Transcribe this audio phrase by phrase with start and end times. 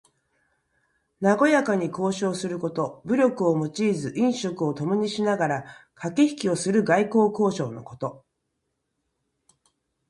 [1.19, 3.03] なごやかに交渉すること。
[3.05, 8.25] 武力を用いず飲食をともにしながらかけひきをする外交交渉のこと。